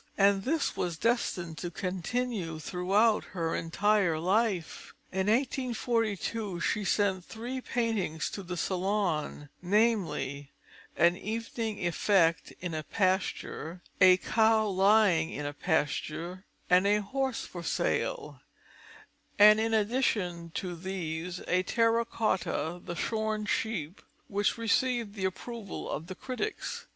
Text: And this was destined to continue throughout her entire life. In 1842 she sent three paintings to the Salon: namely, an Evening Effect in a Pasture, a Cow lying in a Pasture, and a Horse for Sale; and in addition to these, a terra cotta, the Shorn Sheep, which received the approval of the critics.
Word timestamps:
And 0.17 0.45
this 0.45 0.75
was 0.75 0.97
destined 0.97 1.59
to 1.59 1.69
continue 1.69 2.57
throughout 2.57 3.23
her 3.35 3.53
entire 3.53 4.17
life. 4.17 4.95
In 5.11 5.27
1842 5.27 6.59
she 6.59 6.83
sent 6.83 7.23
three 7.23 7.61
paintings 7.61 8.31
to 8.31 8.41
the 8.41 8.57
Salon: 8.57 9.49
namely, 9.61 10.53
an 10.97 11.15
Evening 11.15 11.85
Effect 11.85 12.51
in 12.61 12.73
a 12.73 12.81
Pasture, 12.81 13.83
a 14.01 14.17
Cow 14.17 14.65
lying 14.69 15.29
in 15.29 15.45
a 15.45 15.53
Pasture, 15.53 16.45
and 16.67 16.87
a 16.87 17.03
Horse 17.03 17.45
for 17.45 17.61
Sale; 17.61 18.41
and 19.37 19.59
in 19.59 19.71
addition 19.75 20.49
to 20.55 20.75
these, 20.75 21.41
a 21.47 21.61
terra 21.61 22.05
cotta, 22.05 22.81
the 22.83 22.95
Shorn 22.95 23.45
Sheep, 23.45 24.01
which 24.27 24.57
received 24.57 25.13
the 25.13 25.25
approval 25.25 25.87
of 25.87 26.07
the 26.07 26.15
critics. 26.15 26.87